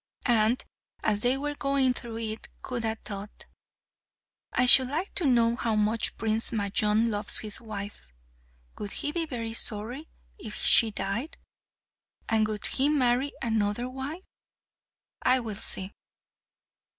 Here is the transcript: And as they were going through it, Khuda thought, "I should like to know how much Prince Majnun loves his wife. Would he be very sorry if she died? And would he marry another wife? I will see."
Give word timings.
And 0.25 0.65
as 1.03 1.21
they 1.21 1.37
were 1.37 1.53
going 1.53 1.93
through 1.93 2.17
it, 2.17 2.49
Khuda 2.63 2.95
thought, 3.05 3.45
"I 4.51 4.65
should 4.65 4.87
like 4.87 5.13
to 5.13 5.27
know 5.27 5.55
how 5.55 5.75
much 5.75 6.17
Prince 6.17 6.49
Majnun 6.49 7.11
loves 7.11 7.41
his 7.41 7.61
wife. 7.61 8.11
Would 8.79 8.93
he 8.93 9.11
be 9.11 9.27
very 9.27 9.53
sorry 9.53 10.09
if 10.39 10.55
she 10.55 10.89
died? 10.89 11.37
And 12.27 12.47
would 12.47 12.65
he 12.65 12.89
marry 12.89 13.33
another 13.43 13.87
wife? 13.87 14.25
I 15.21 15.39
will 15.39 15.57
see." 15.61 15.91